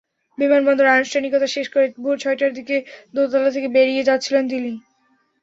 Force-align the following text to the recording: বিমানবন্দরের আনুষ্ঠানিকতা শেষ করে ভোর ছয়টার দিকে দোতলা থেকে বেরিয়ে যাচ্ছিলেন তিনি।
বিমানবন্দরের 0.37 0.95
আনুষ্ঠানিকতা 0.95 1.47
শেষ 1.55 1.67
করে 1.69 1.85
ভোর 1.97 2.15
ছয়টার 2.21 2.51
দিকে 2.57 2.75
দোতলা 3.13 3.49
থেকে 3.55 3.67
বেরিয়ে 3.75 4.07
যাচ্ছিলেন 4.09 4.43
তিনি। 4.51 4.71